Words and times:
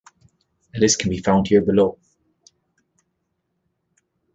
A 0.75 0.79
list 0.79 0.97
can 0.97 1.11
be 1.11 1.19
found 1.19 1.45
here 1.47 1.61
below. 1.61 1.99